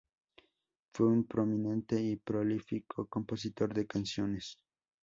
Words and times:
Fue 0.95 1.05
un 1.05 1.25
prominente 1.25 2.01
y 2.01 2.15
prolífico 2.15 3.05
compositor 3.05 3.71
de 3.71 3.85
canciones. 3.85 4.57